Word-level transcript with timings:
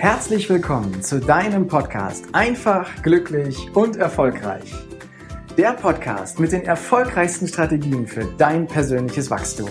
Herzlich 0.00 0.48
willkommen 0.48 1.02
zu 1.02 1.20
deinem 1.20 1.66
Podcast 1.66 2.24
Einfach, 2.32 3.02
glücklich 3.02 3.68
und 3.76 3.96
erfolgreich. 3.96 4.72
Der 5.58 5.74
Podcast 5.74 6.40
mit 6.40 6.52
den 6.52 6.62
erfolgreichsten 6.62 7.46
Strategien 7.46 8.06
für 8.06 8.24
dein 8.38 8.66
persönliches 8.66 9.30
Wachstum. 9.30 9.68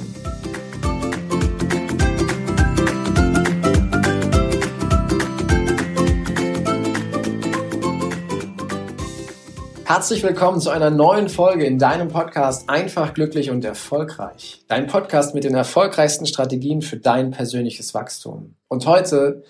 Herzlich 9.83 10.21
willkommen 10.21 10.61
zu 10.61 10.69
einer 10.69 10.91
neuen 10.91 11.27
Folge 11.27 11.65
in 11.65 11.79
deinem 11.79 12.09
Podcast 12.09 12.69
Einfach, 12.69 13.15
glücklich 13.15 13.49
und 13.49 13.65
erfolgreich. 13.65 14.63
Dein 14.67 14.85
Podcast 14.85 15.33
mit 15.33 15.43
den 15.43 15.55
erfolgreichsten 15.55 16.27
Strategien 16.27 16.83
für 16.83 16.97
dein 16.97 17.31
persönliches 17.31 17.95
Wachstum. 17.95 18.53
Und 18.67 18.85
heute, 18.85 19.43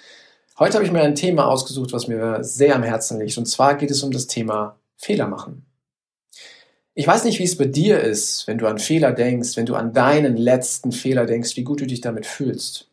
heute 0.59 0.75
habe 0.75 0.85
ich 0.85 0.91
mir 0.91 1.01
ein 1.01 1.15
Thema 1.15 1.47
ausgesucht, 1.47 1.93
was 1.93 2.07
mir 2.07 2.43
sehr 2.43 2.75
am 2.75 2.83
Herzen 2.83 3.19
liegt. 3.19 3.37
Und 3.37 3.47
zwar 3.47 3.75
geht 3.75 3.91
es 3.91 4.03
um 4.03 4.11
das 4.11 4.27
Thema 4.27 4.77
Fehler 4.97 5.27
machen. 5.27 5.65
Ich 6.93 7.07
weiß 7.07 7.23
nicht, 7.23 7.39
wie 7.39 7.45
es 7.45 7.57
bei 7.57 7.65
dir 7.65 8.01
ist, 8.01 8.45
wenn 8.45 8.57
du 8.57 8.67
an 8.67 8.77
Fehler 8.77 9.13
denkst, 9.13 9.55
wenn 9.55 9.65
du 9.65 9.75
an 9.75 9.93
deinen 9.93 10.35
letzten 10.35 10.91
Fehler 10.91 11.25
denkst, 11.25 11.55
wie 11.55 11.63
gut 11.63 11.79
du 11.79 11.87
dich 11.87 12.01
damit 12.01 12.25
fühlst. 12.25 12.89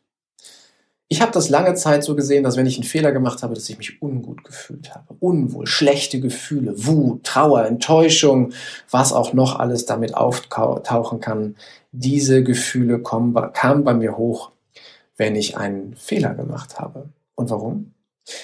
Ich 1.09 1.23
habe 1.23 1.33
das 1.33 1.49
lange 1.49 1.75
Zeit 1.75 2.03
so 2.03 2.17
gesehen, 2.17 2.43
dass 2.43 2.57
wenn 2.57 2.67
ich 2.67 2.77
einen 2.77 2.85
Fehler 2.85 3.13
gemacht 3.13 3.43
habe, 3.43 3.55
dass 3.55 3.69
ich 3.69 3.79
mich 3.79 4.03
ungut 4.03 4.43
gefühlt 4.45 4.95
habe. 4.95 5.15
Unwohl, 5.21 5.67
schlechte 5.67 6.21
Gefühle, 6.21 6.75
Wut, 6.85 7.25
Trauer, 7.25 7.65
Enttäuschung, 7.65 8.53
was 8.91 9.13
auch 9.13 9.33
noch 9.33 9.59
alles 9.59 9.87
damit 9.87 10.15
auftauchen 10.15 11.21
kann. 11.21 11.57
Diese 11.93 12.43
Gefühle 12.43 13.01
kommen, 13.01 13.35
kamen 13.53 13.85
bei 13.85 13.95
mir 13.95 14.17
hoch, 14.17 14.51
wenn 15.17 15.37
ich 15.37 15.57
einen 15.57 15.95
Fehler 15.97 16.35
gemacht 16.35 16.81
habe. 16.81 17.09
Und 17.37 17.51
warum? 17.51 17.95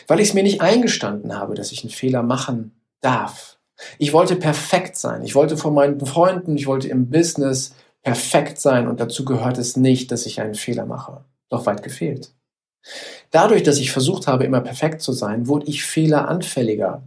Weil 0.06 0.20
ich 0.20 0.28
es 0.28 0.34
mir 0.34 0.44
nicht 0.44 0.60
eingestanden 0.60 1.36
habe, 1.36 1.54
dass 1.54 1.72
ich 1.72 1.82
einen 1.82 1.90
Fehler 1.90 2.22
machen 2.22 2.80
darf. 3.00 3.58
Ich 3.98 4.12
wollte 4.12 4.36
perfekt 4.36 4.96
sein. 4.96 5.22
Ich 5.22 5.34
wollte 5.34 5.56
von 5.56 5.74
meinen 5.74 6.04
Freunden, 6.06 6.56
ich 6.56 6.66
wollte 6.66 6.88
im 6.88 7.10
Business 7.10 7.74
perfekt 8.02 8.60
sein 8.60 8.86
und 8.86 9.00
dazu 9.00 9.24
gehört 9.24 9.58
es 9.58 9.76
nicht, 9.76 10.12
dass 10.12 10.26
ich 10.26 10.40
einen 10.40 10.54
Fehler 10.54 10.86
mache. 10.86 11.24
Doch 11.48 11.66
weit 11.66 11.82
gefehlt. 11.82 12.32
Dadurch, 13.30 13.62
dass 13.62 13.78
ich 13.78 13.92
versucht 13.92 14.26
habe, 14.26 14.44
immer 14.44 14.60
perfekt 14.60 15.02
zu 15.02 15.12
sein, 15.12 15.46
wurde 15.46 15.66
ich 15.66 15.84
fehleranfälliger, 15.84 17.02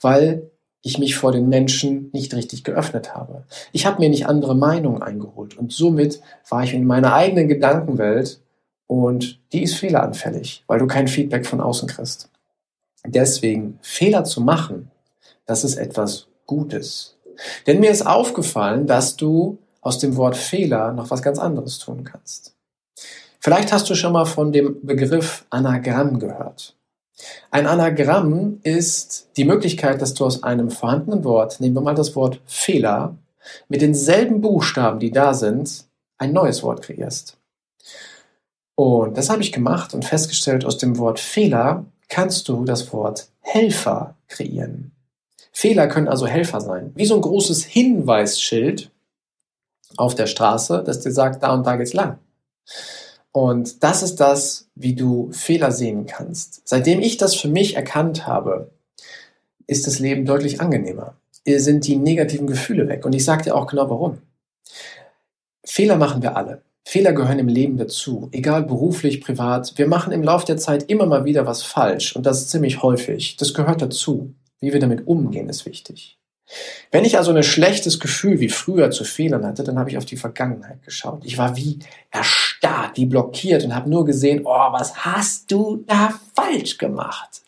weil 0.00 0.50
ich 0.82 0.98
mich 0.98 1.16
vor 1.16 1.32
den 1.32 1.48
Menschen 1.48 2.10
nicht 2.12 2.34
richtig 2.34 2.64
geöffnet 2.64 3.14
habe. 3.14 3.44
Ich 3.72 3.86
habe 3.86 4.00
mir 4.00 4.08
nicht 4.08 4.26
andere 4.26 4.56
Meinungen 4.56 5.02
eingeholt 5.02 5.56
und 5.56 5.72
somit 5.72 6.20
war 6.48 6.64
ich 6.64 6.74
in 6.74 6.84
meiner 6.84 7.14
eigenen 7.14 7.48
Gedankenwelt 7.48 8.40
und 8.86 9.40
die 9.52 9.62
ist 9.62 9.76
fehleranfällig, 9.76 10.64
weil 10.66 10.78
du 10.78 10.86
kein 10.86 11.08
Feedback 11.08 11.46
von 11.46 11.60
außen 11.60 11.88
kriegst. 11.88 12.30
Deswegen 13.06 13.78
Fehler 13.82 14.24
zu 14.24 14.40
machen, 14.40 14.90
das 15.46 15.64
ist 15.64 15.76
etwas 15.76 16.28
Gutes. 16.46 17.16
Denn 17.66 17.80
mir 17.80 17.90
ist 17.90 18.06
aufgefallen, 18.06 18.86
dass 18.86 19.16
du 19.16 19.58
aus 19.80 19.98
dem 19.98 20.16
Wort 20.16 20.36
Fehler 20.36 20.92
noch 20.92 21.10
was 21.10 21.22
ganz 21.22 21.38
anderes 21.38 21.78
tun 21.78 22.04
kannst. 22.04 22.54
Vielleicht 23.40 23.72
hast 23.72 23.90
du 23.90 23.94
schon 23.94 24.12
mal 24.12 24.24
von 24.24 24.52
dem 24.52 24.86
Begriff 24.86 25.44
Anagramm 25.50 26.20
gehört. 26.20 26.76
Ein 27.50 27.66
Anagramm 27.66 28.60
ist 28.62 29.28
die 29.36 29.44
Möglichkeit, 29.44 30.00
dass 30.00 30.14
du 30.14 30.24
aus 30.24 30.42
einem 30.42 30.70
vorhandenen 30.70 31.24
Wort, 31.24 31.60
nehmen 31.60 31.74
wir 31.74 31.80
mal 31.80 31.94
das 31.94 32.14
Wort 32.14 32.40
Fehler, 32.46 33.16
mit 33.68 33.82
denselben 33.82 34.40
Buchstaben, 34.40 35.00
die 35.00 35.10
da 35.10 35.34
sind, 35.34 35.84
ein 36.18 36.32
neues 36.32 36.62
Wort 36.62 36.82
kreierst. 36.82 37.36
Und 38.74 39.16
das 39.16 39.30
habe 39.30 39.42
ich 39.42 39.52
gemacht 39.52 39.94
und 39.94 40.04
festgestellt, 40.04 40.64
aus 40.64 40.78
dem 40.78 40.98
Wort 40.98 41.20
Fehler 41.20 41.84
kannst 42.08 42.48
du 42.48 42.64
das 42.64 42.92
Wort 42.92 43.28
Helfer 43.40 44.16
kreieren. 44.28 44.92
Fehler 45.52 45.86
können 45.88 46.08
also 46.08 46.26
Helfer 46.26 46.60
sein. 46.60 46.92
Wie 46.94 47.04
so 47.04 47.14
ein 47.14 47.20
großes 47.20 47.64
Hinweisschild 47.64 48.90
auf 49.96 50.14
der 50.14 50.26
Straße, 50.26 50.82
das 50.84 51.00
dir 51.00 51.12
sagt, 51.12 51.42
da 51.42 51.52
und 51.52 51.66
da 51.66 51.76
geht's 51.76 51.92
lang. 51.92 52.18
Und 53.32 53.82
das 53.82 54.02
ist 54.02 54.16
das, 54.16 54.68
wie 54.74 54.94
du 54.94 55.30
Fehler 55.32 55.72
sehen 55.72 56.06
kannst. 56.06 56.62
Seitdem 56.64 57.00
ich 57.00 57.16
das 57.16 57.34
für 57.34 57.48
mich 57.48 57.76
erkannt 57.76 58.26
habe, 58.26 58.70
ist 59.66 59.86
das 59.86 59.98
Leben 59.98 60.26
deutlich 60.26 60.60
angenehmer. 60.60 61.16
Sind 61.46 61.86
die 61.86 61.96
negativen 61.96 62.46
Gefühle 62.46 62.88
weg. 62.88 63.04
Und 63.04 63.14
ich 63.14 63.24
sage 63.24 63.44
dir 63.44 63.56
auch 63.56 63.66
genau 63.66 63.88
warum. 63.90 64.18
Fehler 65.64 65.96
machen 65.96 66.22
wir 66.22 66.36
alle. 66.36 66.62
Fehler 66.84 67.12
gehören 67.12 67.38
im 67.38 67.48
Leben 67.48 67.76
dazu, 67.76 68.28
egal 68.32 68.64
beruflich, 68.64 69.20
privat. 69.20 69.72
Wir 69.76 69.86
machen 69.86 70.12
im 70.12 70.22
Laufe 70.22 70.46
der 70.46 70.56
Zeit 70.56 70.90
immer 70.90 71.06
mal 71.06 71.24
wieder 71.24 71.46
was 71.46 71.62
falsch 71.62 72.16
und 72.16 72.26
das 72.26 72.48
ziemlich 72.48 72.82
häufig. 72.82 73.36
Das 73.36 73.54
gehört 73.54 73.82
dazu. 73.82 74.34
Wie 74.60 74.72
wir 74.72 74.80
damit 74.80 75.06
umgehen, 75.06 75.48
ist 75.48 75.66
wichtig. 75.66 76.18
Wenn 76.90 77.04
ich 77.04 77.16
also 77.16 77.32
ein 77.32 77.42
schlechtes 77.42 77.98
Gefühl 77.98 78.40
wie 78.40 78.48
früher 78.48 78.90
zu 78.90 79.04
Fehlern 79.04 79.46
hatte, 79.46 79.64
dann 79.64 79.78
habe 79.78 79.90
ich 79.90 79.96
auf 79.96 80.04
die 80.04 80.16
Vergangenheit 80.16 80.82
geschaut. 80.82 81.24
Ich 81.24 81.38
war 81.38 81.56
wie 81.56 81.78
erstarrt, 82.10 82.96
wie 82.96 83.06
blockiert 83.06 83.64
und 83.64 83.74
habe 83.74 83.88
nur 83.88 84.04
gesehen, 84.04 84.42
oh, 84.44 84.72
was 84.72 85.04
hast 85.04 85.50
du 85.50 85.84
da 85.86 86.18
falsch 86.34 86.78
gemacht? 86.78 87.42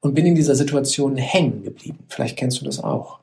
Und 0.00 0.14
bin 0.14 0.26
in 0.26 0.34
dieser 0.34 0.54
Situation 0.54 1.16
hängen 1.16 1.62
geblieben. 1.62 2.04
Vielleicht 2.08 2.36
kennst 2.36 2.60
du 2.60 2.64
das 2.64 2.82
auch. 2.82 3.20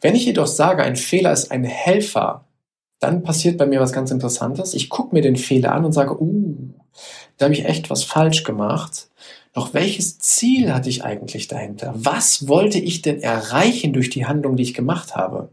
Wenn 0.00 0.14
ich 0.14 0.24
jedoch 0.24 0.48
sage, 0.48 0.82
ein 0.82 0.96
Fehler 0.96 1.32
ist 1.32 1.52
ein 1.52 1.64
Helfer, 1.64 2.46
dann 3.00 3.22
passiert 3.22 3.58
bei 3.58 3.66
mir 3.66 3.80
was 3.80 3.92
ganz 3.92 4.10
Interessantes. 4.10 4.74
Ich 4.74 4.90
gucke 4.90 5.14
mir 5.14 5.22
den 5.22 5.36
Fehler 5.36 5.72
an 5.72 5.84
und 5.84 5.92
sage, 5.92 6.22
uh, 6.22 6.54
da 7.38 7.46
habe 7.46 7.54
ich 7.54 7.64
echt 7.64 7.90
was 7.90 8.04
falsch 8.04 8.44
gemacht. 8.44 9.08
Doch 9.52 9.74
welches 9.74 10.18
Ziel 10.18 10.72
hatte 10.72 10.90
ich 10.90 11.02
eigentlich 11.02 11.48
dahinter? 11.48 11.92
Was 11.96 12.46
wollte 12.46 12.78
ich 12.78 13.02
denn 13.02 13.20
erreichen 13.20 13.92
durch 13.92 14.10
die 14.10 14.26
Handlung, 14.26 14.56
die 14.56 14.62
ich 14.62 14.74
gemacht 14.74 15.16
habe? 15.16 15.48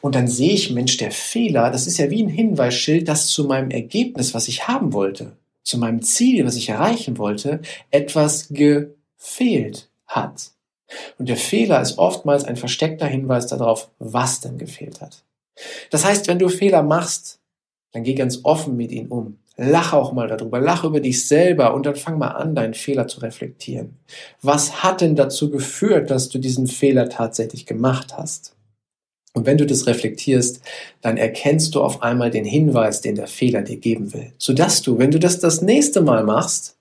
Und 0.00 0.14
dann 0.14 0.28
sehe 0.28 0.52
ich, 0.52 0.70
Mensch, 0.70 0.96
der 0.98 1.10
Fehler, 1.10 1.70
das 1.70 1.86
ist 1.86 1.98
ja 1.98 2.10
wie 2.10 2.22
ein 2.22 2.28
Hinweisschild, 2.28 3.08
das 3.08 3.28
zu 3.28 3.44
meinem 3.44 3.70
Ergebnis, 3.70 4.34
was 4.34 4.46
ich 4.46 4.68
haben 4.68 4.92
wollte, 4.92 5.32
zu 5.62 5.78
meinem 5.78 6.02
Ziel, 6.02 6.46
was 6.46 6.56
ich 6.56 6.68
erreichen 6.68 7.18
wollte, 7.18 7.62
etwas 7.90 8.48
gefehlt 8.50 9.88
hat. 10.06 10.50
Und 11.18 11.28
der 11.28 11.36
Fehler 11.36 11.80
ist 11.80 11.98
oftmals 11.98 12.44
ein 12.44 12.56
versteckter 12.56 13.06
Hinweis 13.06 13.48
darauf, 13.48 13.90
was 13.98 14.40
denn 14.40 14.58
gefehlt 14.58 15.00
hat. 15.00 15.24
Das 15.90 16.04
heißt, 16.04 16.28
wenn 16.28 16.38
du 16.38 16.48
Fehler 16.48 16.82
machst, 16.82 17.40
dann 17.92 18.04
geh 18.04 18.14
ganz 18.14 18.40
offen 18.42 18.76
mit 18.76 18.92
ihnen 18.92 19.08
um. 19.08 19.38
Lach 19.56 19.94
auch 19.94 20.12
mal 20.12 20.28
darüber, 20.28 20.60
lach 20.60 20.84
über 20.84 21.00
dich 21.00 21.26
selber 21.26 21.72
und 21.72 21.86
dann 21.86 21.96
fang 21.96 22.18
mal 22.18 22.32
an, 22.32 22.54
deinen 22.54 22.74
Fehler 22.74 23.08
zu 23.08 23.20
reflektieren. 23.20 23.96
Was 24.42 24.82
hat 24.82 25.00
denn 25.00 25.16
dazu 25.16 25.50
geführt, 25.50 26.10
dass 26.10 26.28
du 26.28 26.38
diesen 26.38 26.66
Fehler 26.66 27.08
tatsächlich 27.08 27.64
gemacht 27.64 28.18
hast? 28.18 28.54
Und 29.32 29.46
wenn 29.46 29.58
du 29.58 29.66
das 29.66 29.86
reflektierst, 29.86 30.60
dann 31.00 31.16
erkennst 31.16 31.74
du 31.74 31.82
auf 31.82 32.02
einmal 32.02 32.30
den 32.30 32.44
Hinweis, 32.44 33.00
den 33.00 33.16
der 33.16 33.26
Fehler 33.26 33.62
dir 33.62 33.76
geben 33.76 34.12
will, 34.12 34.32
sodass 34.38 34.82
du, 34.82 34.98
wenn 34.98 35.10
du 35.10 35.18
das 35.18 35.40
das 35.40 35.62
nächste 35.62 36.00
Mal 36.02 36.24
machst, 36.24 36.76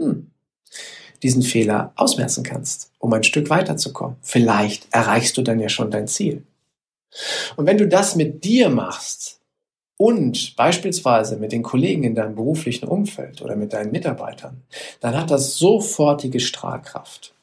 hm, 0.00 0.30
diesen 1.22 1.42
Fehler 1.42 1.92
ausmerzen 1.96 2.42
kannst, 2.42 2.90
um 2.98 3.12
ein 3.12 3.24
Stück 3.24 3.50
weiterzukommen. 3.50 4.16
Vielleicht 4.22 4.86
erreichst 4.92 5.36
du 5.36 5.42
dann 5.42 5.60
ja 5.60 5.68
schon 5.68 5.90
dein 5.90 6.06
Ziel. 6.08 6.44
Und 7.56 7.66
wenn 7.66 7.78
du 7.78 7.88
das 7.88 8.16
mit 8.16 8.44
dir 8.44 8.68
machst, 8.68 9.40
und 10.00 10.56
beispielsweise 10.56 11.36
mit 11.36 11.52
den 11.52 11.62
Kollegen 11.62 12.04
in 12.04 12.14
deinem 12.14 12.34
beruflichen 12.34 12.88
Umfeld 12.88 13.42
oder 13.42 13.54
mit 13.54 13.74
deinen 13.74 13.92
Mitarbeitern, 13.92 14.62
dann 15.00 15.14
hat 15.14 15.30
das 15.30 15.56
sofortige 15.56 16.40
Strahlkraft. 16.40 17.34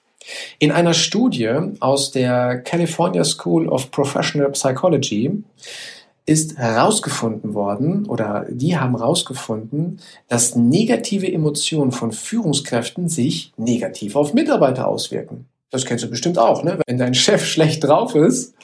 In 0.57 0.71
einer 0.71 0.95
Studie 0.95 1.55
aus 1.79 2.09
der 2.09 2.57
California 2.61 3.23
School 3.23 3.69
of 3.69 3.91
Professional 3.91 4.49
Psychology 4.49 5.43
ist 6.25 6.57
herausgefunden 6.57 7.53
worden 7.53 8.07
oder 8.07 8.47
die 8.49 8.75
haben 8.75 8.97
herausgefunden, 8.97 9.99
dass 10.27 10.55
negative 10.55 11.31
Emotionen 11.31 11.91
von 11.91 12.11
Führungskräften 12.11 13.07
sich 13.07 13.53
negativ 13.57 14.15
auf 14.15 14.33
Mitarbeiter 14.33 14.87
auswirken. 14.87 15.45
Das 15.69 15.85
kennst 15.85 16.03
du 16.03 16.09
bestimmt 16.09 16.39
auch, 16.39 16.63
ne? 16.63 16.79
Wenn 16.87 16.97
dein 16.97 17.13
Chef 17.13 17.45
schlecht 17.45 17.83
drauf 17.83 18.15
ist, 18.15 18.55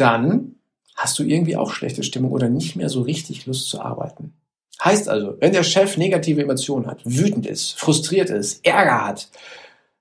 dann 0.00 0.56
hast 0.96 1.18
du 1.18 1.22
irgendwie 1.22 1.56
auch 1.56 1.72
schlechte 1.72 2.02
Stimmung 2.02 2.32
oder 2.32 2.48
nicht 2.48 2.76
mehr 2.76 2.88
so 2.88 3.02
richtig 3.02 3.46
Lust 3.46 3.68
zu 3.68 3.80
arbeiten. 3.80 4.34
Heißt 4.82 5.08
also, 5.08 5.36
wenn 5.40 5.52
der 5.52 5.62
Chef 5.62 5.96
negative 5.96 6.42
Emotionen 6.42 6.86
hat, 6.86 7.00
wütend 7.04 7.46
ist, 7.46 7.78
frustriert 7.78 8.30
ist, 8.30 8.64
Ärger 8.64 9.06
hat 9.06 9.28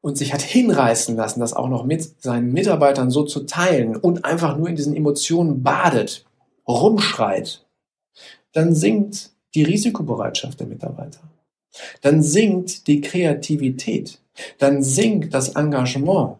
und 0.01 0.17
sich 0.17 0.33
hat 0.33 0.41
hinreißen 0.41 1.15
lassen, 1.15 1.41
das 1.41 1.53
auch 1.53 1.67
noch 1.67 1.83
mit 1.83 2.21
seinen 2.21 2.53
Mitarbeitern 2.53 3.11
so 3.11 3.23
zu 3.23 3.41
teilen 3.41 3.97
und 3.97 4.23
einfach 4.23 4.57
nur 4.57 4.69
in 4.69 4.75
diesen 4.75 4.95
Emotionen 4.95 5.63
badet, 5.63 6.25
rumschreit, 6.67 7.65
dann 8.53 8.73
sinkt 8.73 9.31
die 9.55 9.63
Risikobereitschaft 9.63 10.59
der 10.59 10.67
Mitarbeiter. 10.67 11.19
Dann 12.01 12.23
sinkt 12.23 12.87
die 12.87 13.01
Kreativität. 13.01 14.19
Dann 14.57 14.83
sinkt 14.83 15.33
das 15.33 15.49
Engagement. 15.49 16.37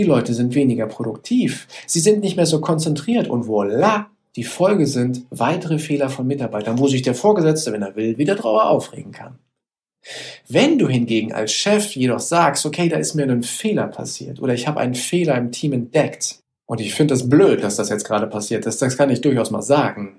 Die 0.00 0.06
Leute 0.06 0.32
sind 0.32 0.54
weniger 0.54 0.86
produktiv. 0.86 1.68
Sie 1.86 2.00
sind 2.00 2.20
nicht 2.20 2.34
mehr 2.34 2.46
so 2.46 2.62
konzentriert 2.62 3.28
und 3.28 3.44
voilà, 3.44 4.06
die 4.34 4.44
Folge 4.44 4.86
sind 4.86 5.26
weitere 5.28 5.78
Fehler 5.78 6.08
von 6.08 6.26
Mitarbeitern, 6.26 6.78
wo 6.78 6.88
sich 6.88 7.02
der 7.02 7.14
Vorgesetzte, 7.14 7.70
wenn 7.70 7.82
er 7.82 7.96
will, 7.96 8.16
wieder 8.16 8.34
drüber 8.34 8.70
aufregen 8.70 9.12
kann. 9.12 9.38
Wenn 10.48 10.78
du 10.78 10.88
hingegen 10.88 11.34
als 11.34 11.52
Chef 11.52 11.94
jedoch 11.94 12.20
sagst, 12.20 12.64
okay, 12.64 12.88
da 12.88 12.96
ist 12.96 13.14
mir 13.14 13.24
ein 13.24 13.42
Fehler 13.42 13.88
passiert 13.88 14.40
oder 14.40 14.54
ich 14.54 14.66
habe 14.66 14.80
einen 14.80 14.94
Fehler 14.94 15.36
im 15.36 15.52
Team 15.52 15.74
entdeckt 15.74 16.38
und 16.64 16.80
ich 16.80 16.94
finde 16.94 17.12
das 17.12 17.28
blöd, 17.28 17.62
dass 17.62 17.76
das 17.76 17.90
jetzt 17.90 18.06
gerade 18.06 18.26
passiert 18.26 18.64
ist, 18.64 18.80
das 18.80 18.96
kann 18.96 19.10
ich 19.10 19.20
durchaus 19.20 19.50
mal 19.50 19.60
sagen. 19.60 20.16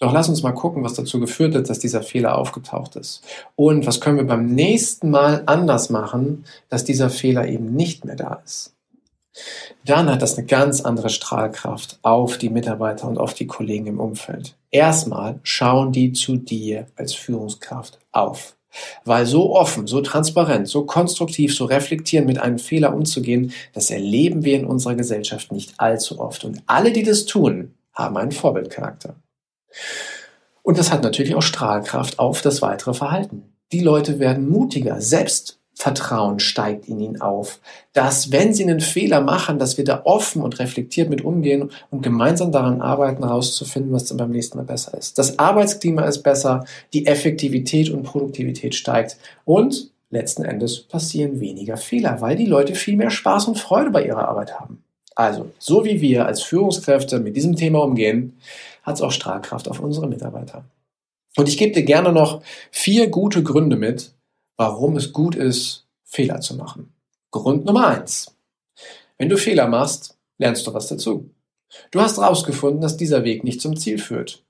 Doch 0.00 0.12
lass 0.12 0.28
uns 0.28 0.42
mal 0.42 0.54
gucken, 0.54 0.82
was 0.82 0.94
dazu 0.94 1.20
geführt 1.20 1.54
hat, 1.54 1.70
dass 1.70 1.78
dieser 1.78 2.02
Fehler 2.02 2.36
aufgetaucht 2.36 2.96
ist. 2.96 3.22
Und 3.54 3.86
was 3.86 4.00
können 4.00 4.16
wir 4.16 4.26
beim 4.26 4.46
nächsten 4.46 5.08
Mal 5.08 5.44
anders 5.46 5.88
machen, 5.88 6.46
dass 6.68 6.82
dieser 6.82 7.10
Fehler 7.10 7.46
eben 7.46 7.76
nicht 7.76 8.04
mehr 8.04 8.16
da 8.16 8.42
ist. 8.44 8.74
Dann 9.84 10.10
hat 10.10 10.22
das 10.22 10.36
eine 10.36 10.46
ganz 10.46 10.80
andere 10.80 11.08
Strahlkraft 11.08 11.98
auf 12.02 12.38
die 12.38 12.50
Mitarbeiter 12.50 13.08
und 13.08 13.18
auf 13.18 13.34
die 13.34 13.46
Kollegen 13.46 13.86
im 13.86 14.00
Umfeld. 14.00 14.56
Erstmal 14.70 15.40
schauen 15.42 15.92
die 15.92 16.12
zu 16.12 16.36
dir 16.36 16.86
als 16.96 17.14
Führungskraft 17.14 17.98
auf. 18.12 18.56
Weil 19.04 19.26
so 19.26 19.56
offen, 19.56 19.86
so 19.86 20.00
transparent, 20.00 20.68
so 20.68 20.84
konstruktiv, 20.84 21.56
so 21.56 21.64
reflektierend 21.64 22.28
mit 22.28 22.38
einem 22.38 22.58
Fehler 22.58 22.94
umzugehen, 22.94 23.52
das 23.72 23.90
erleben 23.90 24.44
wir 24.44 24.56
in 24.56 24.64
unserer 24.64 24.94
Gesellschaft 24.94 25.50
nicht 25.50 25.74
allzu 25.78 26.20
oft. 26.20 26.44
Und 26.44 26.62
alle, 26.66 26.92
die 26.92 27.02
das 27.02 27.24
tun, 27.24 27.74
haben 27.92 28.16
einen 28.16 28.32
Vorbildcharakter. 28.32 29.16
Und 30.62 30.78
das 30.78 30.92
hat 30.92 31.02
natürlich 31.02 31.34
auch 31.34 31.42
Strahlkraft 31.42 32.18
auf 32.18 32.42
das 32.42 32.62
weitere 32.62 32.94
Verhalten. 32.94 33.54
Die 33.72 33.80
Leute 33.80 34.18
werden 34.18 34.48
mutiger, 34.48 35.00
Selbstvertrauen 35.80 36.40
steigt 36.40 36.88
in 36.88 37.00
ihnen 37.00 37.20
auf, 37.20 37.58
dass 37.94 38.30
wenn 38.30 38.52
sie 38.52 38.64
einen 38.64 38.80
Fehler 38.80 39.22
machen, 39.22 39.58
dass 39.58 39.78
wir 39.78 39.84
da 39.84 40.02
offen 40.04 40.42
und 40.42 40.58
reflektiert 40.58 41.08
mit 41.08 41.22
umgehen 41.22 41.70
und 41.90 42.02
gemeinsam 42.02 42.52
daran 42.52 42.82
arbeiten, 42.82 43.24
herauszufinden, 43.24 43.92
was 43.92 44.04
dann 44.04 44.18
beim 44.18 44.30
nächsten 44.30 44.58
Mal 44.58 44.64
besser 44.64 44.96
ist. 44.96 45.18
Das 45.18 45.38
Arbeitsklima 45.38 46.02
ist 46.02 46.22
besser, 46.22 46.66
die 46.92 47.06
Effektivität 47.06 47.88
und 47.88 48.02
Produktivität 48.02 48.74
steigt 48.74 49.16
und 49.46 49.90
letzten 50.10 50.44
Endes 50.44 50.80
passieren 50.80 51.40
weniger 51.40 51.78
Fehler, 51.78 52.20
weil 52.20 52.36
die 52.36 52.46
Leute 52.46 52.74
viel 52.74 52.96
mehr 52.96 53.10
Spaß 53.10 53.48
und 53.48 53.58
Freude 53.58 53.90
bei 53.90 54.04
ihrer 54.04 54.28
Arbeit 54.28 54.60
haben. 54.60 54.82
Also, 55.14 55.50
so 55.58 55.84
wie 55.84 56.00
wir 56.00 56.26
als 56.26 56.42
Führungskräfte 56.42 57.20
mit 57.20 57.36
diesem 57.36 57.56
Thema 57.56 57.82
umgehen, 57.82 58.38
hat 58.82 58.96
es 58.96 59.02
auch 59.02 59.12
Strahlkraft 59.12 59.68
auf 59.68 59.80
unsere 59.80 60.08
Mitarbeiter. 60.08 60.64
Und 61.36 61.48
ich 61.48 61.56
gebe 61.56 61.72
dir 61.72 61.84
gerne 61.84 62.12
noch 62.12 62.42
vier 62.70 63.08
gute 63.08 63.42
Gründe 63.42 63.76
mit, 63.76 64.12
warum 64.60 64.94
es 64.96 65.14
gut 65.14 65.36
ist, 65.36 65.86
Fehler 66.04 66.42
zu 66.42 66.54
machen. 66.54 66.92
Grund 67.30 67.64
Nummer 67.64 67.86
eins. 67.86 68.36
Wenn 69.16 69.30
du 69.30 69.38
Fehler 69.38 69.66
machst, 69.66 70.18
lernst 70.36 70.66
du 70.66 70.74
was 70.74 70.86
dazu. 70.88 71.30
Du 71.90 72.02
hast 72.02 72.18
herausgefunden, 72.18 72.82
dass 72.82 72.98
dieser 72.98 73.24
Weg 73.24 73.42
nicht 73.42 73.62
zum 73.62 73.74
Ziel 73.74 73.96
führt. 73.96 74.44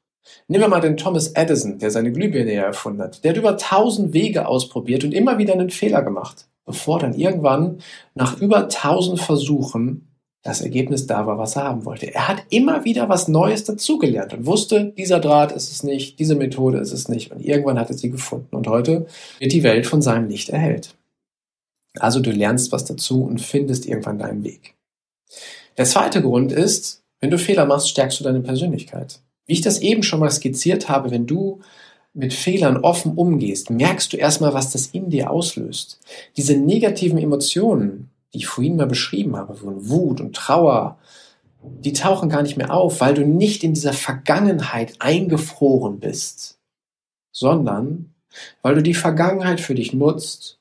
Nehmen 0.49 0.65
wir 0.65 0.69
mal 0.69 0.81
den 0.81 0.97
Thomas 0.97 1.29
Edison, 1.29 1.79
der 1.79 1.93
seine 1.93 2.11
Glühbirne 2.11 2.55
erfunden 2.55 3.03
hat. 3.03 3.23
Der 3.23 3.31
hat 3.31 3.39
über 3.39 3.57
tausend 3.57 4.13
Wege 4.13 4.49
ausprobiert 4.49 5.05
und 5.05 5.15
immer 5.15 5.39
wieder 5.39 5.53
einen 5.53 5.71
Fehler 5.71 6.03
gemacht, 6.03 6.49
bevor 6.65 6.99
dann 6.99 7.15
irgendwann 7.15 7.79
nach 8.17 8.41
über 8.41 8.69
tausend 8.69 9.21
Versuchen 9.21 10.09
das 10.43 10.63
Ergebnis 10.63 11.07
da 11.07 11.27
war, 11.27 11.37
was 11.39 11.57
er 11.57 11.65
haben 11.65 11.85
wollte. 11.85 12.15
Er 12.15 12.29
hat 12.29 12.45
immer 12.49 12.85
wieder 12.85 13.09
was 13.09 13.29
Neues 13.29 13.65
dazugelernt 13.65 14.33
und 14.33 14.47
wusste, 14.47 14.93
dieser 14.97 15.21
Draht 15.21 15.53
ist 15.53 15.71
es 15.71 15.83
nicht, 15.83 16.19
diese 16.19 16.35
Methode 16.35 16.79
ist 16.79 16.93
es 16.93 17.09
nicht. 17.09 17.31
Und 17.31 17.45
irgendwann 17.45 17.79
hat 17.79 17.91
er 17.91 17.97
sie 17.97 18.11
gefunden. 18.11 18.57
Und 18.57 18.67
heute 18.67 19.07
wird 19.39 19.53
die 19.53 19.63
Welt 19.63 19.87
von 19.87 20.01
seinem 20.01 20.29
Licht 20.29 20.49
erhellt. 20.49 20.97
Also 21.99 22.21
du 22.21 22.31
lernst 22.31 22.73
was 22.73 22.85
dazu 22.85 23.25
und 23.25 23.41
findest 23.41 23.85
irgendwann 23.87 24.19
deinen 24.19 24.45
Weg. 24.45 24.75
Der 25.77 25.85
zweite 25.85 26.23
Grund 26.23 26.53
ist, 26.53 27.03
wenn 27.21 27.31
du 27.31 27.39
Fehler 27.39 27.67
machst, 27.67 27.91
stärkst 27.91 28.19
du 28.21 28.25
deine 28.25 28.41
Persönlichkeit. 28.41 29.21
Wie 29.47 29.53
ich 29.53 29.61
das 29.61 29.81
eben 29.81 30.03
schon 30.03 30.21
mal 30.21 30.31
skizziert 30.31 30.89
habe, 30.89 31.11
wenn 31.11 31.27
du 31.27 31.61
mit 32.13 32.33
Fehlern 32.33 32.79
offen 32.79 33.15
umgehst, 33.15 33.71
merkst 33.71 34.13
du 34.13 34.17
erstmal, 34.17 34.55
was 34.55 34.73
das 34.73 34.87
in 34.87 35.11
dir 35.11 35.31
auslöst. 35.31 36.01
Diese 36.37 36.57
negativen 36.57 37.19
Emotionen, 37.19 38.11
die 38.33 38.39
ich 38.39 38.47
vorhin 38.47 38.77
mal 38.77 38.87
beschrieben 38.87 39.37
habe, 39.37 39.55
von 39.55 39.89
Wut 39.89 40.21
und 40.21 40.37
Trauer, 40.37 40.99
die 41.63 41.93
tauchen 41.93 42.29
gar 42.29 42.43
nicht 42.43 42.57
mehr 42.57 42.73
auf, 42.73 43.01
weil 43.01 43.15
du 43.15 43.27
nicht 43.27 43.65
in 43.65 43.75
dieser 43.75 43.93
Vergangenheit 43.93 44.95
eingefroren 44.99 46.01
bist, 46.01 46.59
sondern 47.33 48.15
weil 48.63 48.75
du 48.75 48.83
die 48.83 48.95
Vergangenheit 48.95 49.61
für 49.61 49.75
dich 49.75 49.93
nutzt 49.93 50.59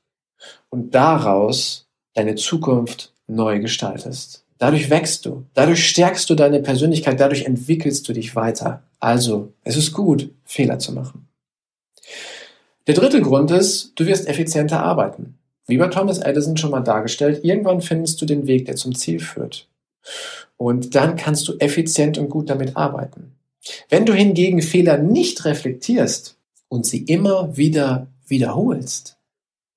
und 0.68 0.94
daraus 0.94 1.86
deine 2.14 2.34
Zukunft 2.34 3.12
neu 3.26 3.60
gestaltest. 3.60 4.44
Dadurch 4.58 4.90
wächst 4.90 5.24
du, 5.24 5.46
dadurch 5.54 5.88
stärkst 5.88 6.28
du 6.28 6.34
deine 6.34 6.60
Persönlichkeit, 6.60 7.18
dadurch 7.18 7.44
entwickelst 7.44 8.06
du 8.08 8.12
dich 8.12 8.36
weiter. 8.36 8.82
Also, 8.98 9.54
es 9.64 9.76
ist 9.76 9.92
gut, 9.92 10.30
Fehler 10.44 10.78
zu 10.78 10.92
machen. 10.92 11.28
Der 12.86 12.94
dritte 12.94 13.22
Grund 13.22 13.50
ist, 13.50 13.92
du 13.94 14.04
wirst 14.04 14.28
effizienter 14.28 14.82
arbeiten. 14.82 15.38
Wie 15.70 15.78
bei 15.78 15.88
Thomas 15.88 16.18
Edison 16.18 16.56
schon 16.56 16.70
mal 16.70 16.80
dargestellt, 16.80 17.44
irgendwann 17.44 17.80
findest 17.80 18.20
du 18.20 18.26
den 18.26 18.46
Weg, 18.46 18.66
der 18.66 18.76
zum 18.76 18.94
Ziel 18.94 19.20
führt. 19.20 19.68
Und 20.56 20.94
dann 20.94 21.16
kannst 21.16 21.48
du 21.48 21.56
effizient 21.58 22.18
und 22.18 22.28
gut 22.28 22.50
damit 22.50 22.76
arbeiten. 22.76 23.32
Wenn 23.88 24.06
du 24.06 24.12
hingegen 24.12 24.62
Fehler 24.62 24.98
nicht 24.98 25.44
reflektierst 25.44 26.36
und 26.68 26.86
sie 26.86 27.04
immer 27.04 27.56
wieder 27.56 28.08
wiederholst, 28.26 29.16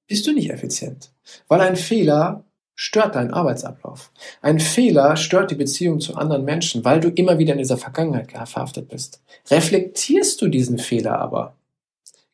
bist 0.07 0.27
du 0.27 0.33
nicht 0.33 0.49
effizient. 0.49 1.11
Weil 1.47 1.61
ein 1.61 1.75
Fehler 1.75 2.43
stört 2.75 3.15
deinen 3.15 3.31
Arbeitsablauf. 3.31 4.11
Ein 4.41 4.59
Fehler 4.59 5.15
stört 5.15 5.51
die 5.51 5.55
Beziehung 5.55 5.99
zu 5.99 6.15
anderen 6.15 6.43
Menschen, 6.43 6.83
weil 6.83 6.99
du 6.99 7.09
immer 7.09 7.37
wieder 7.37 7.53
in 7.53 7.59
dieser 7.59 7.77
Vergangenheit 7.77 8.31
verhaftet 8.31 8.89
bist. 8.89 9.21
Reflektierst 9.49 10.41
du 10.41 10.47
diesen 10.47 10.79
Fehler 10.79 11.19
aber, 11.19 11.55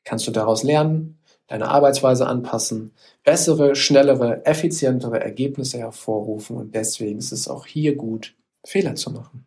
kannst 0.06 0.28
du 0.28 0.32
daraus 0.32 0.64
lernen, 0.64 1.19
deine 1.50 1.68
Arbeitsweise 1.68 2.28
anpassen, 2.28 2.92
bessere, 3.24 3.76
schnellere, 3.76 4.46
effizientere 4.46 5.20
Ergebnisse 5.20 5.80
hervorrufen 5.80 6.56
und 6.56 6.76
deswegen 6.76 7.20
ist 7.20 7.32
es 7.32 7.48
auch 7.48 7.66
hier 7.66 7.96
gut, 7.96 8.36
Fehler 8.64 8.96
zu 8.96 9.12
machen. 9.12 9.46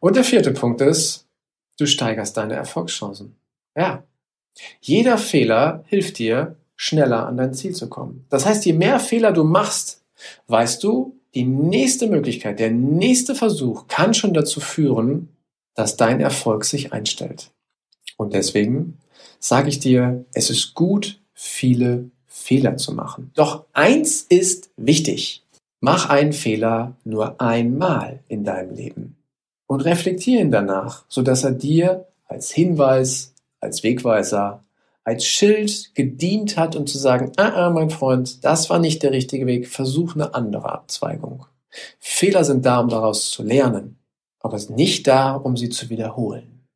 Und 0.00 0.16
der 0.16 0.24
vierte 0.24 0.50
Punkt 0.50 0.80
ist, 0.80 1.26
du 1.78 1.86
steigerst 1.86 2.36
deine 2.36 2.54
Erfolgschancen. 2.54 3.36
Ja. 3.76 4.02
Jeder 4.80 5.16
Fehler 5.16 5.84
hilft 5.86 6.18
dir, 6.18 6.56
schneller 6.76 7.26
an 7.26 7.36
dein 7.36 7.54
Ziel 7.54 7.74
zu 7.74 7.88
kommen. 7.88 8.26
Das 8.28 8.44
heißt, 8.44 8.66
je 8.66 8.72
mehr 8.72 8.98
Fehler 9.00 9.32
du 9.32 9.44
machst, 9.44 10.02
weißt 10.48 10.82
du, 10.82 11.16
die 11.34 11.44
nächste 11.44 12.08
Möglichkeit, 12.08 12.58
der 12.58 12.70
nächste 12.70 13.34
Versuch 13.34 13.86
kann 13.86 14.12
schon 14.12 14.34
dazu 14.34 14.60
führen, 14.60 15.28
dass 15.74 15.96
dein 15.96 16.20
Erfolg 16.20 16.64
sich 16.64 16.92
einstellt. 16.92 17.50
Und 18.16 18.34
deswegen 18.34 18.98
sage 19.42 19.68
ich 19.68 19.80
dir, 19.80 20.24
es 20.32 20.50
ist 20.50 20.74
gut, 20.74 21.20
viele 21.34 22.10
Fehler 22.26 22.76
zu 22.76 22.92
machen. 22.92 23.30
Doch 23.34 23.64
eins 23.72 24.22
ist 24.22 24.70
wichtig. 24.76 25.44
Mach 25.80 26.08
einen 26.08 26.32
Fehler 26.32 26.96
nur 27.04 27.40
einmal 27.40 28.20
in 28.28 28.44
deinem 28.44 28.74
Leben 28.74 29.16
und 29.66 29.80
reflektiere 29.80 30.40
ihn 30.40 30.52
danach, 30.52 31.04
sodass 31.08 31.42
er 31.44 31.52
dir 31.52 32.06
als 32.26 32.52
Hinweis, 32.52 33.34
als 33.60 33.82
Wegweiser, 33.82 34.62
als 35.04 35.24
Schild 35.24 35.94
gedient 35.94 36.56
hat 36.56 36.76
und 36.76 36.88
zu 36.88 36.98
sagen, 36.98 37.32
ah, 37.36 37.66
ah, 37.66 37.70
mein 37.70 37.90
Freund, 37.90 38.44
das 38.44 38.70
war 38.70 38.78
nicht 38.78 39.02
der 39.02 39.10
richtige 39.10 39.46
Weg, 39.46 39.68
versuch 39.68 40.14
eine 40.14 40.34
andere 40.34 40.72
Abzweigung. 40.72 41.46
Fehler 41.98 42.44
sind 42.44 42.64
da, 42.64 42.78
um 42.78 42.88
daraus 42.88 43.30
zu 43.30 43.42
lernen, 43.42 43.98
aber 44.38 44.58
nicht 44.68 45.06
da, 45.08 45.34
um 45.34 45.56
sie 45.56 45.68
zu 45.68 45.90
wiederholen. 45.90 46.68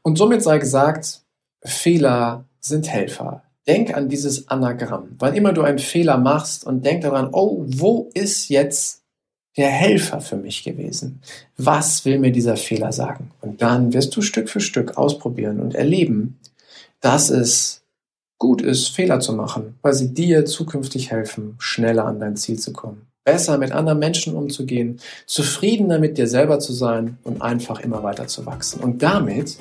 Und 0.00 0.16
somit 0.16 0.42
sei 0.42 0.58
gesagt, 0.58 1.22
Fehler 1.64 2.44
sind 2.60 2.88
Helfer. 2.88 3.42
Denk 3.66 3.94
an 3.94 4.08
dieses 4.08 4.48
Anagramm. 4.48 5.16
Wann 5.18 5.34
immer 5.34 5.52
du 5.52 5.62
einen 5.62 5.78
Fehler 5.78 6.18
machst 6.18 6.66
und 6.66 6.84
denk 6.84 7.02
daran, 7.02 7.28
oh, 7.32 7.64
wo 7.66 8.10
ist 8.14 8.48
jetzt 8.48 9.02
der 9.56 9.68
Helfer 9.68 10.20
für 10.20 10.36
mich 10.36 10.64
gewesen? 10.64 11.20
Was 11.56 12.04
will 12.04 12.18
mir 12.18 12.32
dieser 12.32 12.56
Fehler 12.56 12.92
sagen? 12.92 13.30
Und 13.40 13.62
dann 13.62 13.92
wirst 13.92 14.16
du 14.16 14.22
Stück 14.22 14.48
für 14.48 14.60
Stück 14.60 14.96
ausprobieren 14.96 15.60
und 15.60 15.74
erleben, 15.74 16.40
dass 17.00 17.30
es 17.30 17.82
gut 18.38 18.62
ist, 18.62 18.88
Fehler 18.88 19.20
zu 19.20 19.34
machen, 19.34 19.78
weil 19.82 19.92
sie 19.92 20.12
dir 20.12 20.44
zukünftig 20.44 21.12
helfen, 21.12 21.54
schneller 21.58 22.06
an 22.06 22.18
dein 22.18 22.36
Ziel 22.36 22.58
zu 22.58 22.72
kommen 22.72 23.11
besser 23.24 23.58
mit 23.58 23.72
anderen 23.72 23.98
Menschen 23.98 24.34
umzugehen, 24.34 24.98
zufriedener 25.26 25.98
mit 25.98 26.18
dir 26.18 26.26
selber 26.26 26.58
zu 26.58 26.72
sein 26.72 27.18
und 27.22 27.40
einfach 27.40 27.80
immer 27.80 28.02
weiter 28.02 28.26
zu 28.26 28.44
wachsen. 28.46 28.80
Und 28.80 29.02
damit 29.02 29.56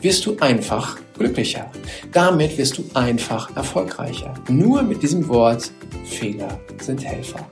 wirst 0.00 0.24
du 0.26 0.36
einfach 0.40 0.98
glücklicher. 1.18 1.70
Damit 2.12 2.56
wirst 2.56 2.78
du 2.78 2.84
einfach 2.94 3.54
erfolgreicher. 3.56 4.34
Nur 4.48 4.82
mit 4.82 5.02
diesem 5.02 5.28
Wort, 5.28 5.70
Fehler 6.04 6.58
sind 6.80 7.04
Helfer. 7.04 7.46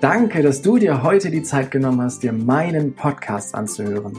Danke, 0.00 0.42
dass 0.42 0.62
du 0.62 0.78
dir 0.78 1.02
heute 1.02 1.30
die 1.30 1.42
Zeit 1.42 1.70
genommen 1.70 2.00
hast, 2.00 2.22
dir 2.22 2.32
meinen 2.32 2.94
Podcast 2.94 3.54
anzuhören. 3.54 4.18